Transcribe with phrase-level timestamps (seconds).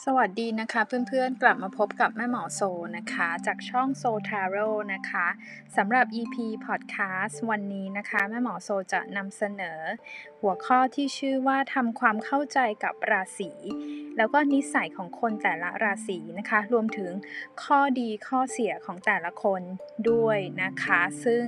[0.00, 2.60] สวัสดีนะคะเพื่อนๆกลับมาพบกับแม่หมอโซ
[2.96, 5.26] นะคะ จากช่องโซทาโร่นะคะ
[5.76, 9.80] สำหรับ EP Podcast วันนี้นะคะ แม่หมอโซจะนำเสนอ
[10.40, 13.50] หัวข้อที่ชื่อว่าทำความเข้าใจกับราศี
[14.16, 17.12] แล้วก็นิสัยของคนแต่ละราศีนะคะ รวมถึง
[17.64, 19.62] ข้อดีข้อเสียของแต่ละคน
[20.10, 21.42] ด้วยนะคะ ซึ่ง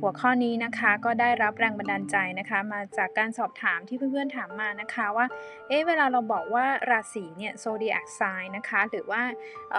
[0.00, 5.26] หัวข้อนี้นะคะก็ได้รับแรงบันดาลใจนะคะ มาจากการสอบถามที่เพื่อนๆถามมานะคะว่า
[5.68, 7.52] เอ๊ะเวลาเราบอกว่าราศีเนี่ย
[7.88, 9.22] zodiac sign นะคะ หรือว่า
[9.72, 9.74] เ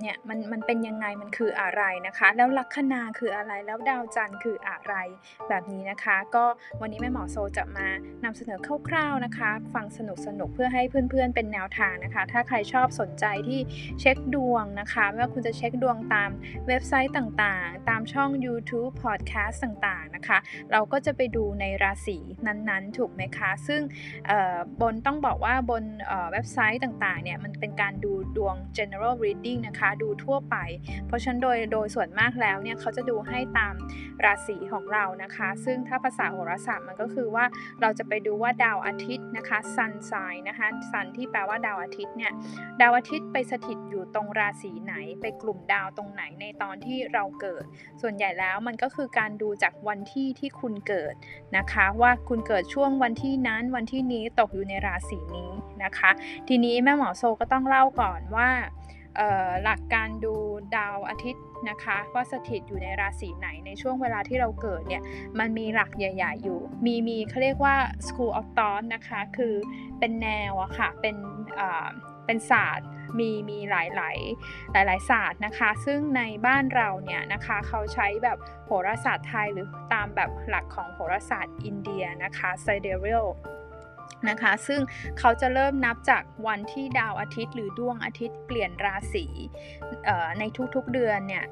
[0.00, 4.94] เนี่ยมันมันเป็นยังไงมันคืออะไรนะคะ แล้วลัคนาคืออะไรแล้วดาวจันทร์คืออะไร
[5.48, 6.44] แบบนี้นะคะ ก็
[6.80, 7.88] วันนี้แม่หมอโซจะมา
[8.24, 10.00] นำเสนอคร่าวๆนะคะ ฟังส
[10.38, 13.60] นุกๆเพื่อให้เพื่อนๆเป็นแนวทางนะคะ ถ้าใครชอบสนใจที่
[14.00, 16.30] เช็คดวงนะคะไม่ว่าคุณจะเช็คดวงตาม
[16.68, 20.38] เว็บไซต์ต่างๆ ตามช่อง YouTube Podcast ต่างๆนะคะ
[20.72, 23.80] เราก็จะไปดูในราศีนั้นๆ ถูกไหมคะ ซึ่ง
[24.80, 25.84] บนต้องบอกว่าบน
[26.32, 30.56] เว็บไซต์ต่างๆเนี่ยมันเป็นการดูดวง general reading นะคะ ดูทั่วไป
[31.06, 33.74] เพราะฉะนั้นโดยโดยส่วนมากแล้วเนี่ยเขาจะดูให้ตาม
[34.24, 37.44] ราศีของเรานะคะ ซึ่งถ้าภาษาโหราศาสตร์มันก็คือว่า
[37.80, 42.32] เราจะไปดูว่าดาวอาทิตย์นะคะ sun sign นะคะ sun ที่แปลว่าดาวอาทิตย์เนี่ย
[42.80, 47.64] ดาวอาทิตย์ไปสถิตอยู่ตรงราศีไหน ไปกลุ่มดาวตรงไหนในตอนที่เราเกิด
[48.02, 51.14] ส่วนใหญ่แล้วมันก็คือการดูจากวันที่ที่คุณเกิด
[51.56, 55.50] นะคะ ว่าคุณเกิดช่วงวันที่นั้นวันที่นี้ตกอยู่ในราศีนี้
[55.84, 56.10] นะคะ
[56.48, 58.48] ทีนี้แม่หมอโซก็ต้องเล่าก่อนว่า
[59.64, 60.34] หลักการดู
[60.76, 65.02] ดาวอาทิตย์นะคะว่าสถิตอยู่ในราศีไหนในช่วงเวลาที่เราเกิดเนี่ย
[65.38, 67.76] มันมีหลักใหญ่ๆอยู่ มีมีเขาเรียกว่า
[68.06, 69.54] school of thought นะคะคือ
[69.98, 71.16] เป็นแนวอะค่ะเป็น
[72.26, 74.18] เป็นศาสตร์มีมีหลายหลาย
[74.72, 83.28] หลายหลายศาสตร์นะคะ ซึ่งในบ้านเราเนี่ยนะคะเขาใช้แบบโหราศาสตร์ไทยหรือตามแบบหลักของโหราศาสตร์อินเดียนะคะ sidereal
[84.28, 84.80] นะคะ ซึ่ง
[85.18, 89.26] เขาจะเริ่มนับจากวันที่ดาวอาทิตย์ หรือดวงอาทิตย์เปลี่ยนราศี
[90.38, 90.44] ใน
[90.74, 91.44] ทุกๆเดือนเนี่ย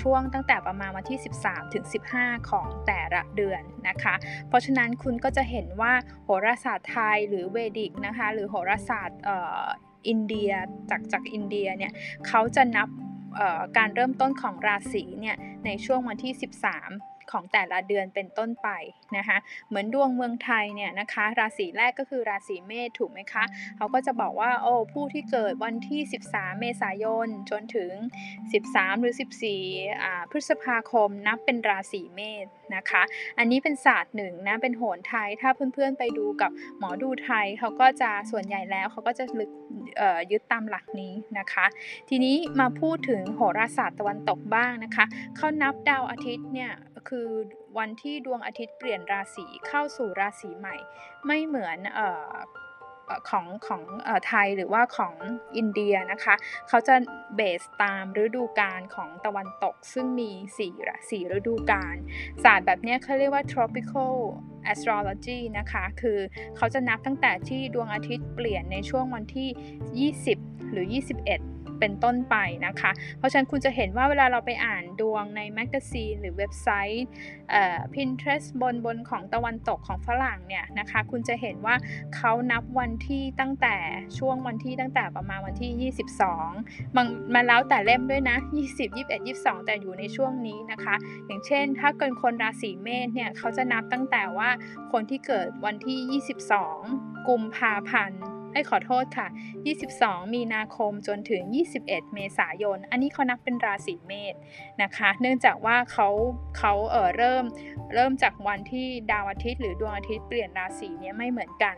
[0.00, 1.84] ช่วงตั้งแต่ประมาณวันที่ 13ถึง
[2.16, 4.14] 15 ของแต่ละเดือนนะคะ
[4.48, 5.92] เพราะฉะนั้นคุณก็จะเห็นว่า
[6.24, 9.20] โหราศาสตร์ไทยหรือเวดิกนะคะหรือโหราศาสตร์
[10.08, 10.52] อินเดีย
[10.90, 11.92] จากจากอินเดียเนี่ย
[12.28, 12.88] เขาจะนับ
[13.76, 15.36] การเริ่มต้นของราศีเนี่ย
[15.66, 16.32] ในช่วงวันที่
[16.80, 18.68] 13 ของแต่ละเดือนเป็นต้นไป
[19.16, 19.38] นะคะ
[19.68, 23.44] เหมือนดวงเมืองไทยเนี่ยนะคะราศีแรกก็คือราศีเมษถูกไหมคะ
[23.76, 26.00] เขาก็จะบอกว่าโอ้ผู้ที่เกิดวันที่
[26.30, 27.92] 13 เมษายนจนถึง
[28.42, 29.14] 13 หรือ
[29.58, 33.02] 14อ่าพฤษภาคมนับเป็นราศีเมษนะคะ
[33.38, 39.50] อันนี้เป็นศาสตร์หนึ่งนะเป็นโหนไทยถ้าเพื่อนๆไปดูกับหมอดูไทยเขาก็จะส่วนใหญ่แล้วเขาก็จะลึก
[40.30, 41.66] ยึดตามหลักนี้นะคะ
[42.08, 45.04] ทีนี้มาพูดถึงโหราศาสตร์ตะวันตกบ้างนะคะ
[45.36, 46.72] เขานับดาวอาทิตย์เนี่ย
[47.08, 47.28] คือ
[47.78, 50.76] วันที่ดวงอาทิตย์เปลี่ยนราศีเข้าสู่ราศีใหม่
[51.26, 51.78] ไม่เหมือน
[53.30, 53.82] ของของ
[54.26, 55.14] ไทยหรือว่าของ
[55.56, 56.34] อินเดียนะคะ
[56.68, 56.94] เขาจะ
[57.36, 60.30] เบสตามฤดูกาลของตะวันตก ซึ่งมี
[60.60, 61.96] ราศีฤดูกาล
[62.44, 64.14] ศาสตร์แบบนี้เขาเรียกว่า tropical
[64.72, 66.18] astrology นะคะ คือ
[66.56, 77.06] เขาจะนับตั้งแต่ที่ดวงอาทิตย์เปลี่ยนในช่วงวันที่ 20 หรือ 21 เป็นต้นไปนะคะ เพราะฉะนั้นคุณจะเห็นว่าเวลาเราไปอ่านดวงในแมกกาซีนหรือเว็บไซต์
[77.94, 81.74] Pinterest บนบนของตะวันตกของฝรั่งเนี่ยนะคะ คุณจะเห็นว่า
[82.16, 83.76] เขานับวันที่ตั้งแต่
[84.18, 85.92] ช่วงวันที่ตั้งแต่ประมาณวันที่
[86.56, 90.94] 22 มันมาแล้วแต่เล่มด้วยนะ 20 21 22 แต่อยู่ในช่วงนี้นะคะ
[91.26, 94.50] อย่างเช่น ถ้าเกิดคนราศีเมษเนี่ยเขาจะนับตั้งแต่ว่า
[94.92, 96.22] คนที่เกิดวันที่
[96.82, 99.28] 22 กุมภาพันธ์ ให้ขอโทษค่ะ
[99.82, 101.42] 22 มีนาคมจนถึง
[101.78, 104.34] 21 เมษายน อันนี้เขานับเป็นราศีเมษ
[104.82, 106.08] นะคะ เนื่องจากว่าเขา
[106.58, 107.44] เขาเออเริ่ม
[107.94, 111.76] เริ่มจากวันที่ดาวอาทิตย์ หรือดวงอาทิตย์เปลี่ยนราศีเนี้ยไม่เหมือนกัน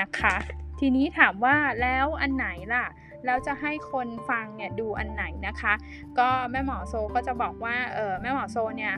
[0.00, 0.34] นะคะ
[0.80, 2.86] ทีนี้ถามว่าแล้วอันไหนล่ะ
[3.24, 5.74] แล้วจะให้คนฟังเนี่ยดูอันไหนนะคะ
[6.18, 8.94] ก็แม่หมอโซก็จะบอกว่าเออแม่หมอโซเนี่ย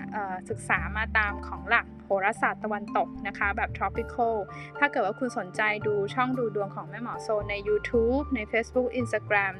[0.51, 4.35] ศึกษามาตามของหลัก หราศาสตร์ตะวันตกนะคะแบบ tropical
[4.79, 9.55] ถ้าเกิดว่าคุณสนใจดูช่องดูดวงของแม่หมอโซใน YouTube ใน Facebook Instagram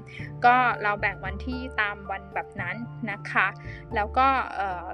[0.45, 2.77] ก็เราแบ่งวันที่ตามวันแบบนั้น
[3.11, 3.47] นะคะ
[3.95, 4.27] แล้วก็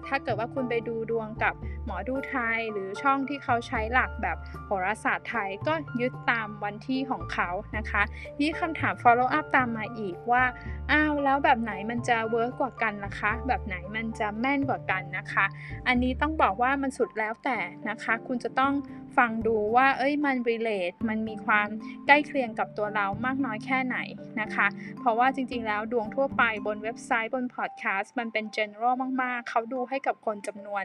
[0.06, 1.55] ถ้าเกิดว่าคุณไปดูดวงกับ
[1.85, 4.37] หมอดูไทย หรือช่องที่เขาใช้หลักแบบ
[4.67, 8.03] โหราศาสตร์ไทยก็ยึดตามวันที่ของเขานะคะ
[8.41, 10.43] นี่คำถาม follow up ตามมาอีกว่า
[10.91, 15.44] อ้าวแล้วแบบไหนมันจะเวิร์กกว่ากันนะคะ แบบไหนมันจะแม่นกว่ากันนะคะ
[15.88, 17.59] อันนี้ต้องบอกว่ามันสุดแล้วแต่
[17.89, 18.73] นะคะคุณจะต้อง
[19.17, 21.69] ฟังดูว่าเอ้ยมัน relate มันมีความ
[22.06, 23.99] ใกล้เคียงกับตัวเรามากน้อยแค่ไหน
[24.41, 24.67] นะคะ
[25.00, 30.85] เพราะว่าจริงๆแล้วดวงทั่วไปบนเว็บไซต์บนพอดแคสต์มันเป็น general มากๆ เขาดูให้กับคนจำนวน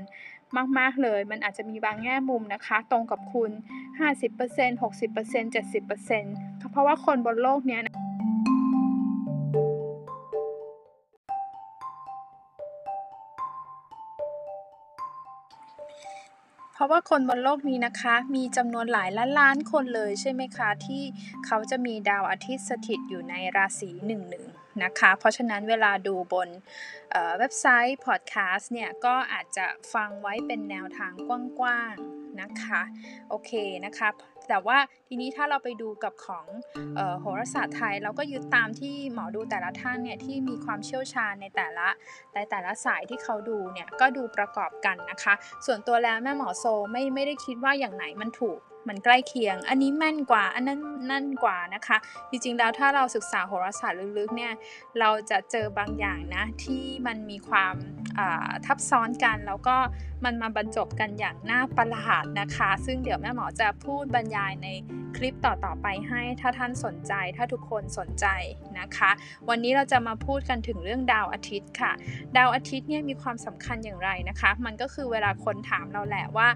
[0.80, 3.52] มาก ๆ เลย มันอาจจะมีบางแง่มุมนะคะ ตรงกับคุณ
[4.18, 8.03] 50% 60% 70%เพราะว่าคนบนโลกนี้นะ
[16.84, 21.04] ราะว่าคนบนโลกนี้นะคะ มีจำนวนหลายล้านล้านคนเลยใช่ไหมคะ ที่
[21.46, 24.46] เขาจะมีดาวอาทิตย์สถิตอยู่ในราศีหนึ่งหนึ่ง
[24.84, 26.50] นะคะ เพราะฉะนั้นเวลาดูบน
[27.38, 31.14] เว็บไซต์พอดแคสต์เนี่ย ก็อาจจะฟังไว้เป็นแนวทาง
[31.60, 32.82] กว้างๆนะคะ
[33.30, 33.52] โอเค
[33.86, 34.10] นะคะ
[34.50, 36.46] แต่ว่าทีนี้ถ้าเราไปดูกับของ
[37.20, 41.88] โหราศาสตร์ไทย เราก็ยึดตามที่หมอดูแต่ละท่านเนี่ยที่มีความเชี่ยวชาญในแต่ละ
[42.36, 45.34] ในแต่ละสายที่เขาดูเนี่ยก็ดูประกอบกันนะคะ
[45.66, 50.80] ส่วนตัวแล้วแม่หมอโซไม่ไม่ได้คิดว่าอย่างไหนมันถูก มันใกล้เคียง อันนี้แม่นกว่าอันนั้น
[51.12, 51.98] นั่นกว่านะคะ
[52.30, 54.54] จริงๆแล้วถ้าเราศึกษาโหราศาสตร์ลึกๆเนี่ย
[55.00, 57.74] เราจะเจอบางอย่างนะที่มันมีความ
[58.66, 59.76] ทับซ้อนกัน แล้วก็
[60.26, 64.68] มันมาบรรจบกันอย่างน่าประหลาดนะคะ ซึ่งเดี๋ยวแม่หมอจะพูดบรรยายใน
[65.18, 68.26] คลิปต่อๆไปให้ถ้าท่านสนใจถ้าทุกคนสนใจ
[68.80, 69.12] นะคะ
[69.50, 71.92] วันนี้เราจะมาพูดกันถึงเรื่องดาวอาทิตย์ค่ะ
[72.38, 76.48] ดาวอาทิตย์เนี่ยมีความสำคัญอย่างไรนะคะ มันก็คือเวลาคนถามเราแหละว่า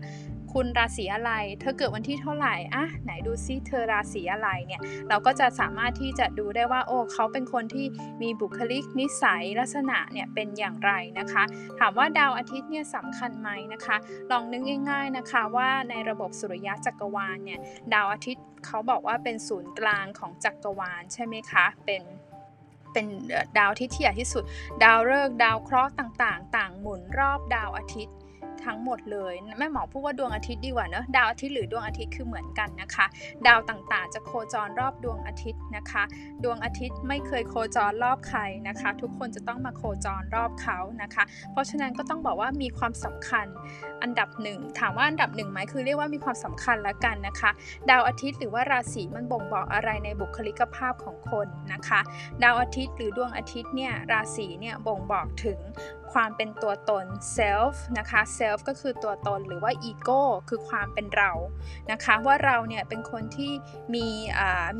[0.53, 7.85] คุณราศีอะไร เธอเกิดวันที่เท่าไหร่อะไหนดูซิเธอราศีอะไรเนี่ย เราก็จะสามารถที่จะดูได้ว่าโอ้เขาเป็นคนที่
[8.21, 11.43] มีบุคลิกนิสัยลักษณะเนี่ยเป็นอย่างไรนะคะ
[11.79, 13.97] ถามว่าดาวอาทิตย์เนี่ยสำคัญไหมนะคะ
[14.31, 17.59] ลองนึกง่ายๆนะคะว่าในระบบสุริยะจักรวาลเนี่ย
[17.93, 22.03] ดาวอาทิตย์เขาบอกว่าเป็นศูนย์กลางของจักรวาลใช่ไหมคะเป็น
[22.93, 23.07] เป็น
[23.57, 24.43] ดาวที่ที่ใหญ่ที่สุด
[24.83, 28.15] ดาวฤกษ์ดาวเคราะห์ต่างๆ ต่างหมุนรอบดาวอาทิตย์
[28.65, 33.05] ทั้งหมดเลย แม่หมอพูดว่าดวงอาทิตย์ดีกว่าเนอะดาวอาทิตย์หรือดวงอาทิตย์คือเหมือนกันนะคะ
[33.47, 36.03] ดาวต่างๆ จะโคจรรอบดวงอาทิตย์นะคะ
[36.43, 43.47] ดวงอาทิตย์ไม่เคยโคจรรอบใครนะคะ ทุกคนจะต้องมาโคจรรอบเขานะคะ เพราะฉะนั้นก็ต้องบอกว่ามีความสำคัญ
[44.01, 47.51] อันดับหนึ่งถามว่าอันดับหนึ่งไหมคือเรียกว่ามีความสำคัญล้วกันนะคะ
[47.89, 51.99] ดาวอาทิตย์หรือว่าราศีมันบ่งบอกอะไรในบุคลิกภาพของคนนะคะ
[52.43, 55.59] ดาวอาทิตย์หรือดวงอาทิตย์เนี่ยราศีเนี่ยบ่งบอกถึง
[56.13, 57.05] ความเป็นตัวตน
[57.37, 61.31] self นะคะ self ก็คือตัวตนหรือว่า ego คือความเป็นเรา
[61.91, 63.51] นะคะว่าเราเนี่ยเป็นคนที่
[63.93, 64.07] มี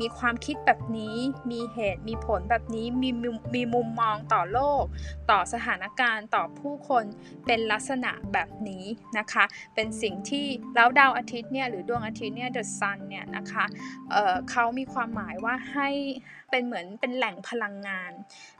[0.00, 1.16] มีความคิดแบบนี้
[1.50, 3.10] มีเหตุมีผลแบบนี้มี
[3.54, 4.84] มีมุมมองต่อโลก
[5.30, 7.04] ต่อสถานการณ์ต่อผู้คน
[7.46, 8.84] เป็นลักษณะแบบนี้
[9.18, 9.44] นะคะ
[9.74, 13.64] เป็นสิ่งที่แล้วดาวอาทิตย์เนี่ยหรือดวงอาทิตย์เนี่ย the sun เนี่ยนะคะ
[14.10, 15.88] เเขามีความหมายว่าให้
[16.50, 18.12] เป็นเหมือนเป็นแหล่งพลังงาน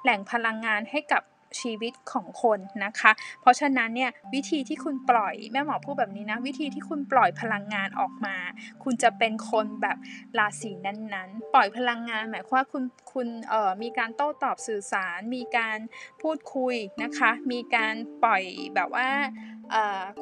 [0.02, 1.22] แหล่งพลังงานให้กับ
[1.60, 3.10] ชีวิตของคนนะคะ
[3.40, 8.36] เพราะฉะนั้นเนี่ยวิธีที่คุณปล่อยแม่หมอพูดแบบนี้นะ วิธีที่คุณปล่อยพลังงานออกมา
[8.84, 9.96] คุณจะเป็นคนแบบ
[10.38, 15.78] ราศีนั้นๆ ปล่อยพลังงานหมายความว่าคุณคุณเอ่อมีการโต้ตอบสื่อสาร มีการ
[16.22, 17.94] พูดคุยนะคะ มีการ
[18.24, 18.42] ปล่อย
[18.74, 19.08] แบบว่า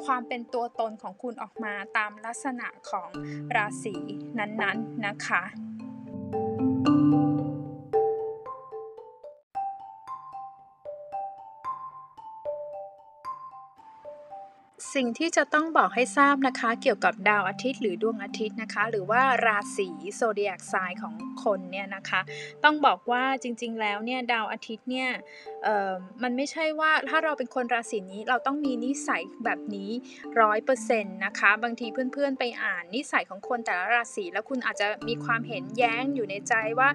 [0.05, 3.09] ความเป็นตัวตนของคุณออกมาตามลักษณะของ
[3.55, 3.95] ราศี
[4.39, 5.43] นั้นๆนะคะ
[14.93, 21.13] สิ่งที่จะต้องบอกให้ทราบนะคะเกี่ยวกับดาวอาทิตย์หรือดวงอาทิตย์นะคะ หรือว่าราศีโซเดียกไซน์ของ
[21.43, 22.21] คนเนี่ยนะคะ
[22.63, 25.09] ต้องบอกว่าจริงๆแล้วเนี่ยดาวอาทิตย์เนี่ย
[26.23, 29.91] มันไม่ใช่ว่าถ้าเราเป็นคนราศีนี้เราต้องมีนิสัยแบบนี้
[30.41, 36.89] ร้อยเปอร์เซ็นต์นะคะบางทีเพื่อนๆไปอ่านนิสัยของคนแต่ละราศีแล้วคุณอาจจะมีความเห็นแย้งอยู่ในใจว่า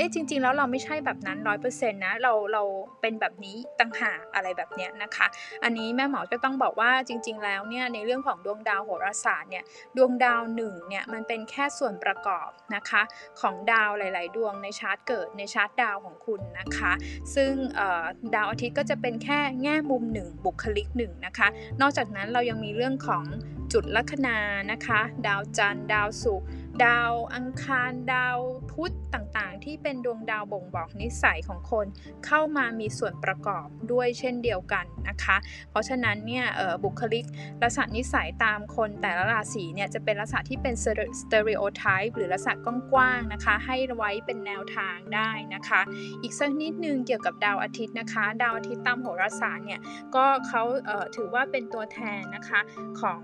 [0.00, 2.62] อ๊ะจริง ๆ แล้วเราไม่ใช่แบบนั้นร้อยเปอร์เซ็นต์นะเราเรา
[3.00, 5.26] เป็นแบบนี้ต่างหากอะไรแบบเนี้ยนะคะ
[5.64, 9.64] อันนี้แม่หมอก็ต้องบอกว่าจริง ๆ แล้วเนี่ยในเรื่องของดวงดาวโหราศาสตร์เนี่ย
[9.96, 13.02] ดวงดาวหนึ่งเนี่ยมันเป็นแค่ส่วนประกอบนะคะ
[13.40, 16.92] ของดาวหลาย ๆ ดวงในชาร์ตเกิดในชาร์ตดาวของคุณนะคะ
[17.34, 17.52] ซึ่ง
[18.34, 21.48] ดาวอาทิตย์ก็จะเป็นแค่แง่มุมหนึ่งบุคลิกหนึ่งนะคะ
[21.80, 23.24] นอกจากนั้นเรายังมีเรื่องของ
[23.72, 24.38] จุดลัคนา
[24.72, 26.48] นะคะ ดาวจันทร์ดาวศุกร์
[26.84, 28.38] ดาวอังคารดาว
[28.72, 31.86] พุธต่างๆ ที่เป็นดวงดาวบ่งบอกนิสัยของคน
[32.26, 35.36] เข้ามามีส่วนประกอบด้วยเช่นเดียวกันนะคะ
[35.70, 36.44] เพราะฉะนั้นเนี่ย
[36.84, 37.24] บุคลิก
[37.62, 40.74] ลักษณะนิสัยตามคนแต่ละราศีเนี่ยจะเป็นลักษณะที่เป็น
[41.20, 42.54] stereotype หรือลักษณะ
[42.92, 45.80] กว้างๆนะคะ ให้ไว้เป็นแนวทางได้นะคะ
[46.22, 49.80] อีกสักนิดนึงเกี่ยวกับดาวอาทิตย์นะคะ ดาวอาทิตย์ตามโหราศาสตร์เนี่ย
[50.14, 50.62] ก็เขา
[51.16, 52.60] ถือว่าเป็นตัวแทนนะคะ
[53.00, 53.20] ของ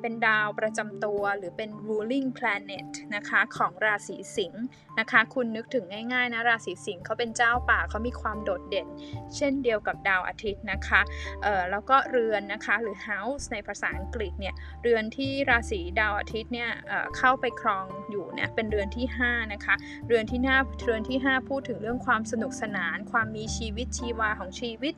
[0.00, 4.64] เป็นดาวประจำตัวหรือเป็น ruling planet นะคะของราศีสิงห์
[4.98, 8.88] นะคะคุณนึกถึงง่ายๆนะราศีสิงห์เขาเป็นเจ้าป่าเขามีความโดดเด่น
[9.36, 11.00] เช่นเดียวกับดาวอาทิตย์นะคะ
[11.42, 19.74] เอ่อแล้วก็เรือนนะคะหรือ house ในภาษาอังกฤษเนี่ยเรือนที่ราศีดาวอาทิตย์เนี่ยเเข้าไปครองอยู่เนี่ยเป็นเรือนที่5นะคะ
[20.06, 24.94] เรือนที่หน้าเรือนที่ 5 พูดถึงเรื่องความสนุกสนาน ความมีชีวิตชีวาของชีวิต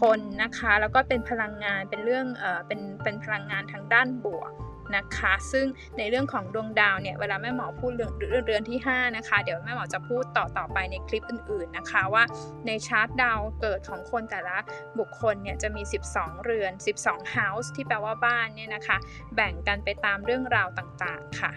[0.00, 4.50] คนนะคะ แล้วก็เป็นพลังงานเป็นเรื่องเออเป็นเป็นพลังงานทางด้านบวก
[4.96, 5.66] นะคะ ซึ่ง
[5.98, 8.12] ในเรื่องของดวงดาวเนี่ยเวลาแม่หมอพูดเรื่อง
[8.46, 12.24] เรือนที่5นะคะเดี๋ยวแม่หมอจะพูดต่อต่อไปในคลิปอื่นๆนะคะว่า
[12.66, 14.56] ในชาร์ตดาวเกิดของคนแต่ละ
[14.98, 16.72] บุคคลเนี่ยจะมี 12 เรือน
[17.04, 18.96] 12 house ที่แปลว่าบ้านเนี่ยนะคะ
[19.34, 21.52] แบ่งกันไปตามเรื่องราวต่างๆค่ะ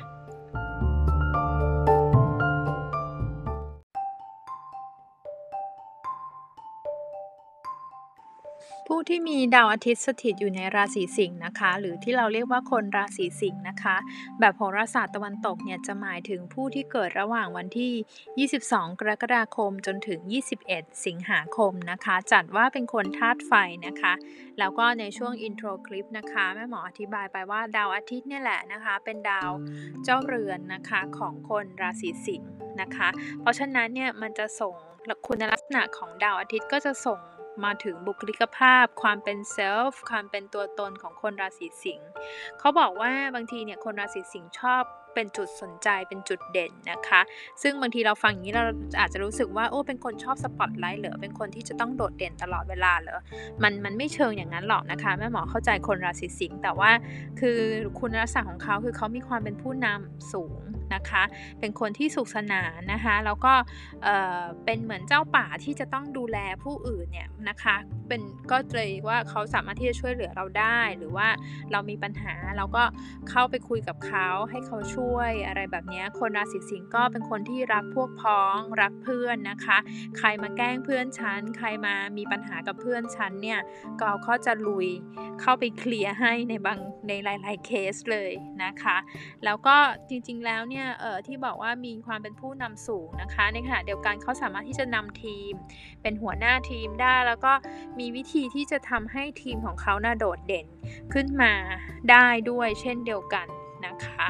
[9.01, 13.95] ผู้ที่มีดาวอาทิตย์สถิตอยู่ในราศีสิงห์นะคะ หรือที่เราเรียกว่าคนราศีสิงห์นะคะ
[14.39, 20.19] แบบโหราศาสตร์ตะวันตกเนี่ยจะหมายถึงผู้ที่เกิดระหว่างวันที่ 22 กรกฎาคมจนถึง
[20.63, 23.53] 21 สิงหาคมนะคะ จัดว่าเป็นคนธาตุไฟ
[23.87, 24.13] นะคะ
[24.59, 29.51] แล้วก็ในช่วง intro คลิปนะคะแม่หมออธิบายไปว่าดาวอาทิตย์เนี่ยแหละนะคะ เป็นดาว
[30.03, 32.49] เจ้าเรือนนะคะของคนราศีสิงห์
[32.81, 33.07] นะคะ
[33.39, 34.75] เพราะฉะนั้นเนี่ยมันจะส่ง
[35.27, 37.19] คุณลักษณะของดาวอาทิตย์ก็จะส่ง
[37.65, 42.09] มาถึงบุคลิกภาพ ความเป็น self ความเป็นตัวตนของคนราศีสิงห์
[42.59, 44.83] เขาบอกว่าบางทีเนี่ยคนราศีสิงห์ชอบ
[45.15, 47.21] เป็นจุดสนใจเป็นจุดเด่นนะคะ
[47.61, 48.63] ซึ่งบางทีเราฟังอย่างนี้เรา
[48.99, 53.19] อาจจะรู้สึกว่าโอ้เป็นคนชอบสปอตไลท์เหรอเป็นคนที่จะต้องโดดเด่นตลอดเวลาเหรอ
[53.63, 56.91] มันมันไม่เชิงอย่างนั้นหรอกนะคะแม่หมอเข้าใจคนราศีสิงห์แต่ว่า
[57.39, 57.59] คือ
[57.99, 60.59] คุณลักษณะของเขาคือเขามีความเป็นผู้นำสูง
[60.95, 61.23] นะคะ
[61.59, 63.53] เป็นคนที่สุขสนานนะคะ แล้วก็
[64.65, 67.75] เป็นเหมือนเจ้าป่าที่จะต้องดูแลผู้อื่นเนี่ยนะคะ
[68.07, 71.27] เป็นก็เลยว่าเขาสามารถที่จะช่วยเหลือเราได้ หรือว่า
[71.71, 72.83] เรามีปัญหาเราก็
[73.29, 79.77] เข้าไปคุยกับเขาให้เขาช่วยอะไรแบบนี้ คนราศีสิงห์ก็เป็นคนที่รักพวกพ้องรักเพื่อนนะคะ
[80.17, 83.59] ใครมาแกล้งเพื่อนฉัน ใครมามีปัญหากับเพื่อนฉันเนี่ย
[84.01, 84.87] ก็เขาจะลุย
[85.41, 88.31] เข้าไปเคลียร์ให้ในบางในหลาย ๆเคสเลย
[88.63, 88.97] นะคะ
[89.45, 89.75] แล้วก็
[90.09, 95.51] จริงๆแล้วเนี่ยเนี่ยเอ่อที่บอกว่ามีความเป็นผู้นำสูงนะคะ ในขณะเดียวกันเขาสามารถที่จะนำทีม
[96.01, 97.53] เป็นหัวหน้าทีมได้ แล้วก็
[97.99, 100.65] มีวิธีที่จะทำให้ทีมของเขาน่าโดดเด่น
[101.13, 101.53] ขึ้นมา
[102.11, 103.47] ได้ด้วยเช่นเดียวกัน
[103.85, 104.27] นะคะ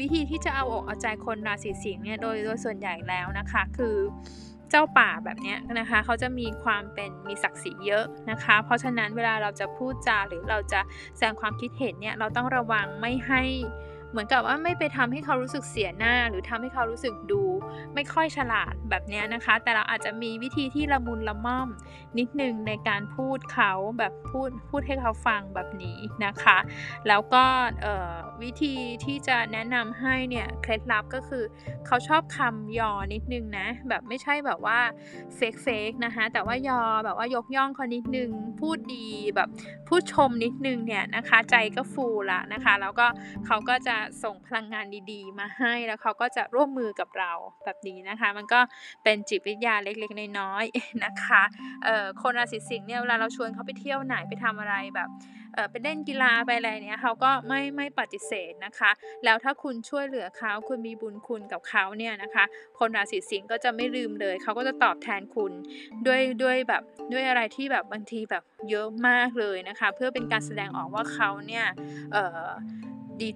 [0.00, 3.96] วิธีที่จะเอาอกเอาใจคนราศีสิงห์เนี่ยโดยโดยส่วนใหญ่แล้วนะคะคือ
[4.70, 10.80] เจ้าป่าแบบนี้นะคะเขาจะมีความเป็นมีศักดิ์ศรีเยอะนะคะ เพราะฉะนั้นเวลาเราจะพูดจาหรือเราจะ
[11.16, 13.42] แสดงความคิดเห็นเนี่ยเราต้องระวังไม่ให้
[14.10, 17.42] เหมือนกับว่าไม่ไปทำให้เขารู้สึกเสียหน้า หรือทำให้เขารู้สึกดู
[17.94, 21.68] ไม่ค่อยฉลาดแบบนี้นะคะ แต่เราอาจจะมีวิธีที่ละมุนละม่อม
[22.18, 26.58] นิดนึงในการพูดเขาแบบพูดพูดให้เขาฟังแบบนี้นะคะ
[27.08, 27.44] แล้วก็
[28.42, 28.74] วิธี
[29.04, 31.44] ที่จะแนะนำให้เนี่ยเคล็ดลับก็คือ
[31.86, 34.78] เขาชอบคำยอนิดนึงนะแบบไม่ใช่แบบว่า
[35.36, 39.48] เฟกเฟกนะคะแต่ว่ายอแบบว่ายกย่องเขานิดนึงพูดดีแบบ
[39.88, 43.06] พูดชมนิดนึงเนี่ยนะคะ ใจก็ฟูละนะคะ แล้วก็
[43.46, 47.32] เขาก็จะส่งพลังงานดีๆ มาให้แล้วเขาก็จะร่วมมือกับเรา
[47.64, 48.60] แบบนี้นะคะ มันก็
[49.04, 51.42] เป็นจิตวิทยาเล็กๆน้อยๆนะคะ
[51.84, 55.10] เอ่อคนราศีสิงห์เนี่ยเวลาเราชวนเขาไปเที่ยวไหนไปทำอะไรแบบ
[55.54, 58.90] เออไปเล่นกีฬาไปอะไรเนี้ยเขาก็ไม่ไม่ปฏิเสธนะคะ
[59.24, 62.44] แล้วถ้าคุณช่วยเหลือเขาคุณมีบุญคุณกับเขาเนี่ยนะคะ
[62.78, 65.52] คนราศีสิงห์ก็จะไม่ลืมเลยเขาก็จะตอบแทนคุณ
[66.06, 71.66] ด้วยด้วยแบบด้วยอะไรที่แบบบางทีแบบเยอะมากเลยนะคะ เพื่อเป็นการแสดงออกว่าเขาเนี่ย
[72.12, 72.48] เออ
[73.22, 73.28] ดี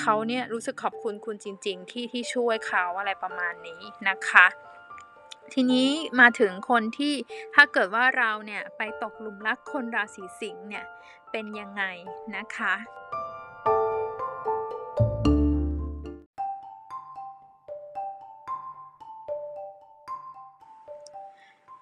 [0.00, 4.46] เขาเนี่ยรู้สึกขอบคุณคุณจริง ๆ ที่ที่ช่วยเขาอะไรประมาณนี้นะคะ
[5.52, 5.88] ทีนี้
[6.20, 7.14] มาถึงคนที่
[7.54, 10.84] ถ้าเกิดว่าเราเนี่ยไปตกหลุมรักคนราศีสิงห์เนี่ย
[11.30, 11.84] เป็นยังไง
[12.36, 12.74] นะคะ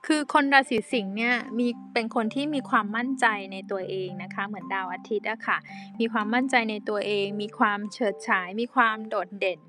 [0.07, 5.59] คือคนราศีสิงห์เนี่ยมีเป็นคนที่มีความมั่นใจในตัวเองนะคะ เหมือนดาวอาทิตย์อะค่ะ
[6.01, 9.61] มีความมั่นใจในตัวเอง มีความเฉิดฉาย มีความโดดเด่น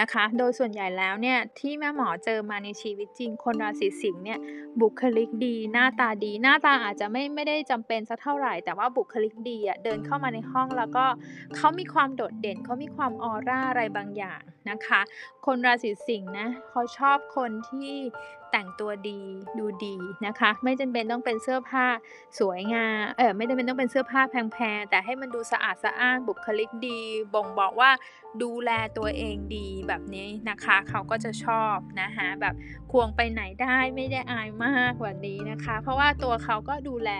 [0.00, 4.38] นะคะ โดยส่วนใหญ่แล้วเนี่ยที่แม่หมอเจอมาในชีวิตจริง คนราศีสิงห์เนี่ย
[4.80, 11.04] บุคลิกดี หน้าตาดี หน้าตาอาจจะไม่ไม่ได้จำเป็นสักเท่าไหร่ แต่ว่าบุคลิกดีอะเดินเข้ามาในห้องแล้วก็
[11.56, 15.00] เขามีความโดดเด่นเขามีความออร่าอะไรบางอย่าง นะคะ
[15.46, 17.92] คนราศีสิงห์นะเขาชอบคนที่
[18.52, 19.20] แต่งตัวดี
[19.58, 21.86] ดูดีนะคะ ไม่จำเป็นต้องเป็นเสื้อผ้า
[22.40, 26.98] สวยงามเออไม่จำเป็นต้องเป็นเสื้อผ้าแพงๆแต่ให้มันดูสะอาดสะอ้านบุคลิกดี
[27.34, 27.90] บ่งบอกว่า
[28.42, 32.54] ดูแลตัวเองดีแบบนี้นะคะ เขาก็จะชอบนะคะแบบ
[32.92, 37.10] ควงไปไหนได้ไม่ได้อายมากกว่านี้นะคะ เพราะว่าตัวเขาก็ดูแล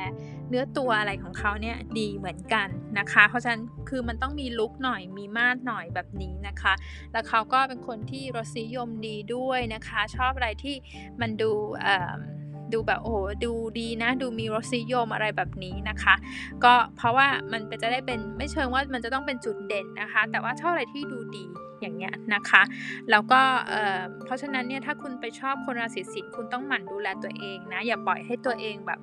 [0.49, 2.69] เนื้อตัวอะไรของเขาเนี่ยดีเหมือนกัน
[2.99, 6.73] นะคะ เพราะฉะนั้นคือมันต้องมีลุคหน่อยมีมาดหน่อยแบบนี้นะคะ
[7.13, 10.75] แล้วเขาก็เป็นคนที่รสนิยมดีด้วยนะคะ ชอบอะไรที่
[11.21, 11.51] มันดู
[12.73, 16.15] ดูแบบโอ้ดูดีนะ ดูมีรสนิยมอะไรแบบนี้นะคะ
[16.65, 21.45] ก็เพราะว่ามันจะได้เป็นไม่เชิงว่ามันจะต้องเป็นจุดเด่นนะคะ แต่ว่าชอบอะไรที่ดูดี
[21.83, 22.63] อย่างเงี้ยนะคะ
[23.11, 23.41] แล้วก็
[24.25, 29.01] เพราะฉะนั้นเนี่ยถ้าคุณไปชอบคนราศีสิงห์คุณต้องหมั่นดูแลตัวเองนะอย่าปล่อยให้ตัวเองแบบ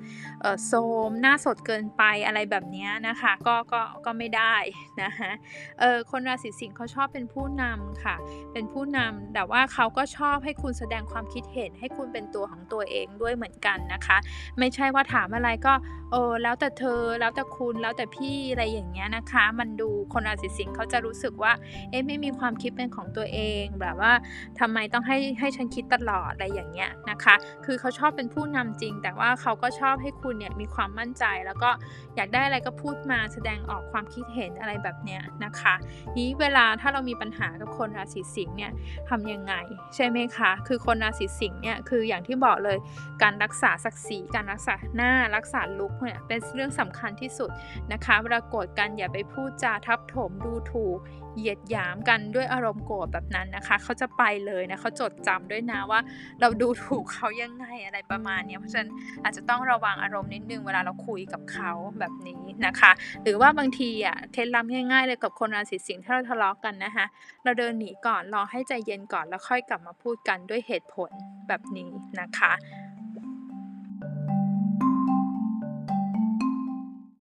[0.66, 0.74] โซ
[1.10, 4.56] มหน้าสดเกินไปอะไรแบบนี้นะคะก็ก็ก็ไม่ได้
[5.02, 5.32] นะคะ
[5.80, 8.16] เออคนราศีสิงห์เขาชอบเป็นผู้นำค่ะ
[8.54, 14.18] เป็นผู้นำแต่ว่าเขาก็ชอบให้คุณแสดงความคิดเห็นให้คุณเป็นตัวของตัวเองด้วยเหมือนกันนะคะ
[14.60, 15.74] ไม่ใช่ว่าถามอะไรก็
[16.12, 21.54] เออแล้วแต่เธอแล้วแต่คุณแล้วแต่พี่อะไรอย่างเงี้ยนะคะ มันดูคนราศีสิงห์เขาจะรู้สึกว่า
[21.90, 24.14] เอ๊ะไม่มีความคิดเป็นของตัวเองแบบว่า
[24.60, 27.36] ทำไมต้องให้ให้ฉันคิดตลอดอะไรอย่างเงี้ยนะคะ
[27.66, 31.70] คือเขาชอบเป็นผู้นำจริง แต่ว่าเขาก็ชอบให้คุณเนี่ยมีความมั่นใจ แล้วก็
[32.16, 35.74] อยากได้อะไรก็พูดมาแสดงออกความคิดเห็นอะไรแบบเนี้ยนะคะ
[36.18, 38.72] นี้เวลาถ้าเรามีปัญหากับคนราศีสิงห์เนี่ย
[39.10, 39.54] ทำยังไง
[39.96, 42.78] ใช่ไหมคะ คือคนราศีสิงห์เนี่ยคืออย่างที่บอกเลย
[43.24, 47.50] การรักษาศักดิ์ศรีการรักษาหน้ารักษาลุกเนี่ยเป็นเรื่องสำคัญที่สุด
[47.92, 50.98] นะคะเวลาโกรธกันอย่าไปพูดจาทับถมดูถูก
[51.36, 56.00] เหยียดหยามกันด้วยอารมณ์โกรธแบบนั้นนะคะ เขาจะไปเลยนะเขาจดจำด้วยนะว่า
[56.42, 58.92] เราดูถูกเขายังไงอะไรประมาณนี้เพราะฉะนั้น
[59.24, 62.92] อาจจะต้องระวังอารมณ์นิดนึงเวลาเราคุยกับเขาแบบนี้นะคะ
[63.24, 67.06] หรือว่าบางทีอะเคล็ดลับง่ายๆเลยกับคนราศีสิงห์ถ้าเราทะเลาะกันนะคะ
[67.44, 71.10] เราเดินหนีก่อนรอให้ใจเย็นก่อนแล้วค่อยกลับมาพูดกันด้วยเหตุผล
[71.48, 71.90] แบบนี้
[72.20, 72.54] นะคะ